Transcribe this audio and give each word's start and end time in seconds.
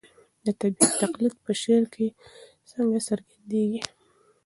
د 0.45 0.47
طبیعت 0.61 0.91
تقلید 1.01 1.35
په 1.45 1.51
شعر 1.61 1.83
کې 1.93 2.07
څنګه 2.71 2.97
څرګندېږي؟ 3.07 3.81